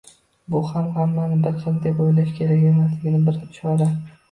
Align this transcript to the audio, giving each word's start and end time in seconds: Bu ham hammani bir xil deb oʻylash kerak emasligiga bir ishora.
Bu 0.53 0.61
ham 0.69 0.87
hammani 0.95 1.37
bir 1.43 1.59
xil 1.67 1.77
deb 1.85 2.03
oʻylash 2.07 2.33
kerak 2.41 2.67
emasligiga 2.73 3.23
bir 3.31 3.41
ishora. 3.49 3.93